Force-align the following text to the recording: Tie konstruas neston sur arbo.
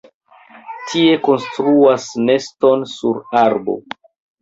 Tie 0.93 1.19
konstruas 1.27 2.09
neston 2.31 2.85
sur 2.97 3.25
arbo. 3.47 3.81